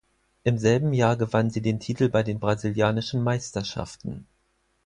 [0.43, 4.25] Im selben Jahr gewann sie den Titel bei den brasilianischen Meisterschaften.